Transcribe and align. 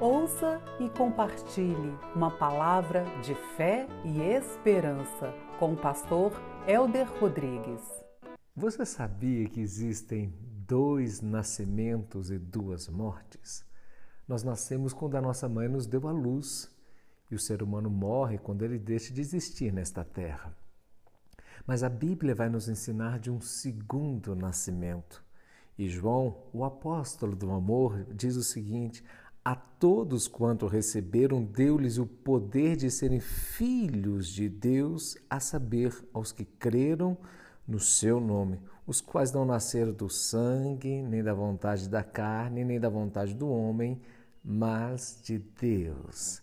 Ouça 0.00 0.60
e 0.80 0.90
compartilhe 0.90 1.96
uma 2.16 2.28
palavra 2.28 3.04
de 3.22 3.32
fé 3.56 3.86
e 4.04 4.20
esperança 4.22 5.32
com 5.56 5.72
o 5.72 5.76
pastor 5.76 6.32
Elder 6.66 7.06
Rodrigues. 7.20 7.80
Você 8.56 8.84
sabia 8.84 9.48
que 9.48 9.60
existem 9.60 10.34
dois 10.66 11.20
nascimentos 11.20 12.32
e 12.32 12.38
duas 12.38 12.88
mortes? 12.88 13.64
Nós 14.26 14.42
nascemos 14.42 14.92
quando 14.92 15.14
a 15.16 15.22
nossa 15.22 15.48
mãe 15.48 15.68
nos 15.68 15.86
deu 15.86 16.08
a 16.08 16.12
luz 16.12 16.68
e 17.30 17.36
o 17.36 17.38
ser 17.38 17.62
humano 17.62 17.88
morre 17.88 18.36
quando 18.36 18.64
ele 18.64 18.80
deixa 18.80 19.14
de 19.14 19.20
existir 19.20 19.72
nesta 19.72 20.02
terra. 20.02 20.52
Mas 21.64 21.84
a 21.84 21.88
Bíblia 21.88 22.34
vai 22.34 22.48
nos 22.48 22.68
ensinar 22.68 23.20
de 23.20 23.30
um 23.30 23.40
segundo 23.40 24.34
nascimento. 24.34 25.24
E 25.76 25.88
João, 25.88 26.36
o 26.52 26.64
apóstolo 26.64 27.34
do 27.34 27.50
amor, 27.50 28.04
diz 28.12 28.36
o 28.36 28.42
seguinte: 28.42 29.04
a 29.44 29.54
todos 29.54 30.26
quanto 30.26 30.66
receberam, 30.66 31.44
deu-lhes 31.44 31.98
o 31.98 32.06
poder 32.06 32.76
de 32.76 32.90
serem 32.90 33.20
filhos 33.20 34.28
de 34.28 34.48
Deus, 34.48 35.18
a 35.28 35.38
saber, 35.38 35.92
aos 36.14 36.32
que 36.32 36.46
creram 36.46 37.18
no 37.68 37.78
seu 37.78 38.18
nome, 38.18 38.58
os 38.86 39.02
quais 39.02 39.32
não 39.32 39.44
nasceram 39.44 39.92
do 39.92 40.08
sangue, 40.08 41.02
nem 41.02 41.22
da 41.22 41.34
vontade 41.34 41.88
da 41.88 42.02
carne, 42.02 42.64
nem 42.64 42.80
da 42.80 42.88
vontade 42.88 43.34
do 43.34 43.48
homem, 43.48 44.00
mas 44.42 45.20
de 45.22 45.38
Deus. 45.38 46.42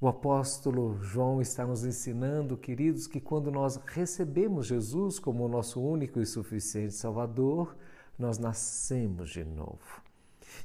O 0.00 0.08
apóstolo 0.08 0.98
João 1.00 1.40
está 1.40 1.66
nos 1.66 1.84
ensinando, 1.84 2.56
queridos, 2.56 3.06
que 3.06 3.20
quando 3.20 3.50
nós 3.50 3.76
recebemos 3.86 4.66
Jesus 4.66 5.18
como 5.18 5.44
o 5.44 5.48
nosso 5.48 5.80
único 5.80 6.20
e 6.20 6.26
suficiente 6.26 6.94
Salvador, 6.94 7.76
nós 8.18 8.38
nascemos 8.38 9.30
de 9.30 9.44
novo. 9.44 10.02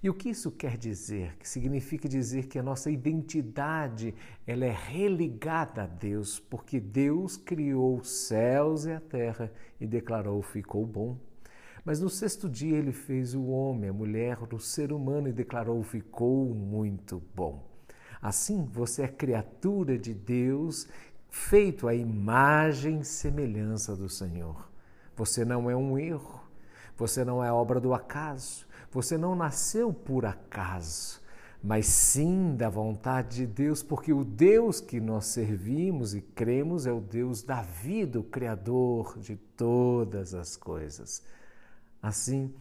E 0.01 0.09
o 0.09 0.13
que 0.13 0.29
isso 0.29 0.51
quer 0.51 0.77
dizer? 0.77 1.35
Que 1.37 1.47
significa 1.47 2.07
dizer 2.07 2.47
que 2.47 2.59
a 2.59 2.63
nossa 2.63 2.91
identidade 2.91 4.13
ela 4.45 4.65
é 4.65 4.71
religada 4.71 5.83
a 5.83 5.87
Deus, 5.87 6.39
porque 6.39 6.79
Deus 6.79 7.35
criou 7.35 7.97
os 7.97 8.09
céus 8.09 8.85
e 8.85 8.91
a 8.91 8.99
terra 8.99 9.51
e 9.79 9.87
declarou 9.87 10.41
ficou 10.41 10.85
bom. 10.85 11.17
Mas 11.83 11.99
no 12.01 12.09
sexto 12.09 12.49
dia 12.49 12.77
ele 12.77 12.91
fez 12.91 13.33
o 13.33 13.45
homem, 13.45 13.89
a 13.89 13.93
mulher, 13.93 14.37
o 14.53 14.59
ser 14.59 14.91
humano 14.91 15.29
e 15.29 15.33
declarou 15.33 15.81
ficou 15.83 16.53
muito 16.53 17.23
bom. 17.33 17.65
Assim, 18.21 18.65
você 18.65 19.03
é 19.03 19.07
criatura 19.07 19.97
de 19.97 20.13
Deus, 20.13 20.87
feito 21.29 21.87
à 21.87 21.95
imagem 21.95 22.99
e 22.99 23.05
semelhança 23.05 23.95
do 23.95 24.09
Senhor. 24.09 24.69
Você 25.15 25.45
não 25.45 25.69
é 25.69 25.75
um 25.75 25.97
erro, 25.97 26.41
você 26.97 27.23
não 27.23 27.43
é 27.43 27.51
obra 27.51 27.79
do 27.79 27.93
acaso, 27.93 28.67
você 28.97 29.15
não 29.15 29.35
nasceu 29.35 29.93
por 29.93 30.25
acaso, 30.25 31.21
mas 31.63 31.85
sim 31.85 32.55
da 32.55 32.67
vontade 32.67 33.37
de 33.37 33.45
Deus, 33.45 33.83
porque 33.83 34.11
o 34.11 34.23
Deus 34.23 34.81
que 34.81 34.99
nós 34.99 35.27
servimos 35.27 36.15
e 36.15 36.21
cremos 36.21 36.87
é 36.87 36.91
o 36.91 36.99
Deus 36.99 37.43
da 37.43 37.61
vida, 37.61 38.19
o 38.19 38.23
Criador 38.23 39.19
de 39.19 39.35
todas 39.55 40.33
as 40.33 40.57
coisas. 40.57 41.21
Assim, 42.01 42.51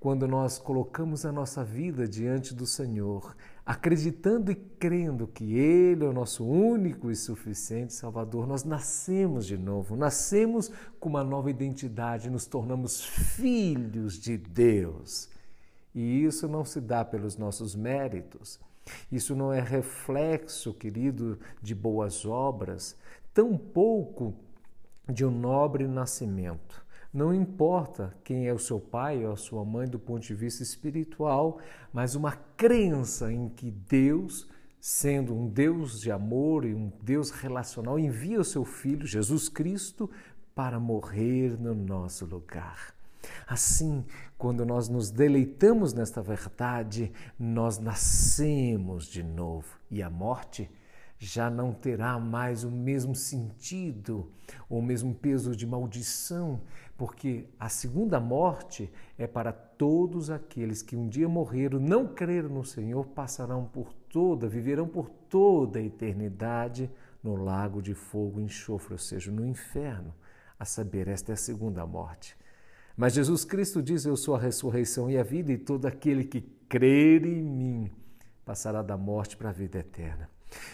quando 0.00 0.26
nós 0.26 0.58
colocamos 0.58 1.24
a 1.24 1.30
nossa 1.30 1.62
vida 1.62 2.08
diante 2.08 2.56
do 2.56 2.66
Senhor, 2.66 3.36
acreditando 3.64 4.50
e 4.50 4.56
crendo 4.56 5.28
que 5.28 5.54
Ele 5.54 6.04
é 6.04 6.08
o 6.08 6.12
nosso 6.12 6.44
único 6.44 7.08
e 7.08 7.14
suficiente 7.14 7.92
Salvador, 7.92 8.48
nós 8.48 8.64
nascemos 8.64 9.46
de 9.46 9.56
novo, 9.56 9.94
nascemos 9.94 10.72
com 10.98 11.08
uma 11.08 11.22
nova 11.22 11.50
identidade, 11.50 12.28
nos 12.28 12.46
tornamos 12.46 13.00
filhos 13.04 14.18
de 14.18 14.36
Deus. 14.36 15.32
E 15.94 16.24
isso 16.24 16.48
não 16.48 16.64
se 16.64 16.80
dá 16.80 17.04
pelos 17.04 17.36
nossos 17.36 17.74
méritos. 17.74 18.58
Isso 19.10 19.34
não 19.34 19.52
é 19.52 19.60
reflexo, 19.60 20.74
querido, 20.74 21.38
de 21.62 21.74
boas 21.74 22.26
obras, 22.26 22.96
tampouco 23.32 24.34
de 25.08 25.24
um 25.24 25.30
nobre 25.30 25.86
nascimento. 25.86 26.84
Não 27.12 27.32
importa 27.32 28.12
quem 28.24 28.48
é 28.48 28.52
o 28.52 28.58
seu 28.58 28.80
pai 28.80 29.24
ou 29.24 29.32
a 29.32 29.36
sua 29.36 29.64
mãe 29.64 29.88
do 29.88 30.00
ponto 30.00 30.26
de 30.26 30.34
vista 30.34 30.64
espiritual, 30.64 31.60
mas 31.92 32.16
uma 32.16 32.32
crença 32.56 33.32
em 33.32 33.48
que 33.48 33.70
Deus, 33.70 34.48
sendo 34.80 35.32
um 35.32 35.48
Deus 35.48 36.00
de 36.00 36.10
amor 36.10 36.64
e 36.64 36.74
um 36.74 36.92
Deus 37.02 37.30
relacional, 37.30 38.00
envia 38.00 38.40
o 38.40 38.44
seu 38.44 38.64
filho, 38.64 39.06
Jesus 39.06 39.48
Cristo, 39.48 40.10
para 40.56 40.80
morrer 40.80 41.56
no 41.56 41.72
nosso 41.72 42.26
lugar. 42.26 42.92
Assim, 43.46 44.04
quando 44.36 44.64
nós 44.64 44.88
nos 44.88 45.10
deleitamos 45.10 45.92
nesta 45.92 46.22
verdade, 46.22 47.12
nós 47.38 47.78
nascemos 47.78 49.06
de 49.06 49.22
novo 49.22 49.78
e 49.90 50.02
a 50.02 50.10
morte 50.10 50.70
já 51.18 51.48
não 51.48 51.72
terá 51.72 52.18
mais 52.18 52.64
o 52.64 52.70
mesmo 52.70 53.14
sentido, 53.14 54.30
o 54.68 54.82
mesmo 54.82 55.14
peso 55.14 55.56
de 55.56 55.66
maldição, 55.66 56.60
porque 56.96 57.46
a 57.58 57.68
segunda 57.68 58.20
morte 58.20 58.92
é 59.16 59.26
para 59.26 59.52
todos 59.52 60.30
aqueles 60.30 60.82
que 60.82 60.96
um 60.96 61.08
dia 61.08 61.28
morreram, 61.28 61.80
não 61.80 62.06
creram 62.06 62.48
no 62.48 62.64
Senhor, 62.64 63.06
passarão 63.06 63.64
por 63.64 63.92
toda, 64.08 64.48
viverão 64.48 64.86
por 64.86 65.08
toda 65.08 65.78
a 65.78 65.82
eternidade 65.82 66.90
no 67.22 67.36
lago 67.36 67.80
de 67.80 67.94
fogo 67.94 68.40
e 68.40 68.44
enxofre, 68.44 68.92
ou 68.92 68.98
seja, 68.98 69.32
no 69.32 69.46
inferno. 69.46 70.14
A 70.58 70.64
saber, 70.64 71.08
esta 71.08 71.32
é 71.32 71.34
a 71.34 71.36
segunda 71.36 71.86
morte. 71.86 72.36
Mas 72.96 73.14
Jesus 73.14 73.44
Cristo 73.44 73.82
diz: 73.82 74.04
Eu 74.04 74.16
sou 74.16 74.34
a 74.34 74.40
ressurreição 74.40 75.10
e 75.10 75.18
a 75.18 75.22
vida, 75.22 75.52
e 75.52 75.58
todo 75.58 75.86
aquele 75.86 76.24
que 76.24 76.40
crer 76.68 77.24
em 77.24 77.42
mim 77.42 77.90
passará 78.44 78.82
da 78.82 78.96
morte 78.96 79.36
para 79.36 79.50
a 79.50 79.52
vida 79.52 79.78
eterna. 79.78 80.28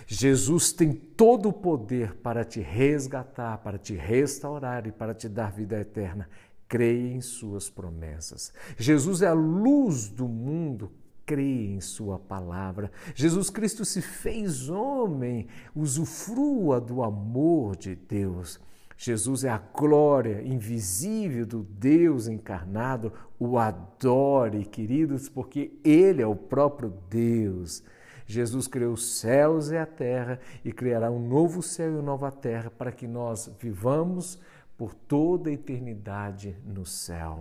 Jesus 0.06 0.72
tem 0.72 0.92
todo 0.92 1.48
o 1.48 1.52
poder 1.52 2.14
para 2.16 2.44
te 2.44 2.60
resgatar, 2.60 3.58
para 3.58 3.78
te 3.78 3.94
restaurar 3.94 4.86
e 4.86 4.92
para 4.92 5.14
te 5.14 5.28
dar 5.28 5.50
vida 5.50 5.78
eterna. 5.80 6.28
Creia 6.68 7.14
em 7.14 7.20
suas 7.20 7.70
promessas. 7.70 8.52
Jesus 8.76 9.22
é 9.22 9.28
a 9.28 9.32
luz 9.32 10.08
do 10.08 10.28
mundo. 10.28 10.92
Creia 11.24 11.76
em 11.76 11.80
Sua 11.80 12.18
palavra. 12.18 12.90
Jesus 13.14 13.50
Cristo 13.50 13.84
se 13.84 14.02
fez 14.02 14.68
homem, 14.68 15.46
usufrua 15.74 16.80
do 16.80 17.02
amor 17.02 17.76
de 17.76 17.94
Deus. 17.94 18.60
Jesus 19.02 19.44
é 19.44 19.48
a 19.48 19.56
glória 19.56 20.42
invisível 20.42 21.46
do 21.46 21.62
Deus 21.62 22.28
encarnado. 22.28 23.10
O 23.38 23.56
adore, 23.56 24.66
queridos, 24.66 25.26
porque 25.26 25.72
Ele 25.82 26.20
é 26.20 26.26
o 26.26 26.36
próprio 26.36 26.92
Deus. 27.08 27.82
Jesus 28.26 28.68
criou 28.68 28.92
os 28.92 29.18
céus 29.18 29.70
e 29.70 29.78
a 29.78 29.86
terra 29.86 30.38
e 30.62 30.70
criará 30.70 31.10
um 31.10 31.18
novo 31.18 31.62
céu 31.62 31.92
e 31.92 31.94
uma 31.94 32.02
nova 32.02 32.30
terra 32.30 32.70
para 32.70 32.92
que 32.92 33.08
nós 33.08 33.50
vivamos 33.58 34.38
por 34.76 34.92
toda 34.92 35.48
a 35.48 35.54
eternidade 35.54 36.54
no 36.62 36.84
céu. 36.84 37.40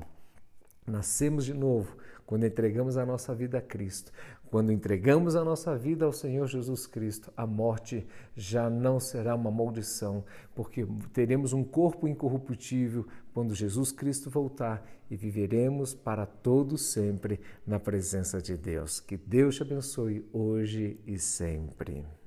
Nascemos 0.88 1.44
de 1.44 1.54
novo 1.54 1.98
quando 2.30 2.46
entregamos 2.46 2.96
a 2.96 3.04
nossa 3.08 3.34
vida 3.34 3.58
a 3.58 3.62
Cristo. 3.62 4.12
Quando 4.52 4.72
entregamos 4.72 5.36
a 5.36 5.44
nossa 5.44 5.76
vida 5.76 6.06
ao 6.06 6.14
Senhor 6.14 6.46
Jesus 6.46 6.86
Cristo, 6.86 7.34
a 7.36 7.48
morte 7.48 8.06
já 8.36 8.70
não 8.70 9.00
será 9.00 9.34
uma 9.34 9.50
maldição, 9.50 10.24
porque 10.54 10.86
teremos 11.12 11.54
um 11.54 11.64
corpo 11.64 12.08
incorruptível 12.08 13.08
quando 13.34 13.56
Jesus 13.56 13.92
Cristo 13.92 14.30
voltar 14.30 14.88
e 15.10 15.16
viveremos 15.16 15.96
para 15.96 16.28
todo 16.28 16.78
sempre 16.78 17.40
na 17.66 17.80
presença 17.80 18.40
de 18.40 18.56
Deus. 18.56 19.00
Que 19.00 19.18
Deus 19.18 19.56
te 19.56 19.64
abençoe 19.64 20.24
hoje 20.32 21.00
e 21.08 21.18
sempre. 21.18 22.19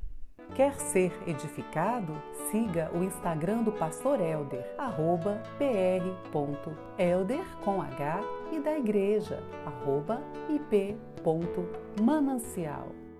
Quer 0.54 0.74
ser 0.74 1.10
edificado? 1.26 2.14
Siga 2.50 2.90
o 2.94 3.02
Instagram 3.02 3.62
do 3.62 3.72
Pastor 3.72 4.20
Elder, 4.20 4.62
arroba 4.76 5.42
pr.elder 5.56 7.42
com 7.64 7.80
H 7.80 8.20
e 8.52 8.60
da 8.60 8.78
igreja, 8.78 9.42
arroba 9.64 10.22
ip.manancial. 10.50 13.01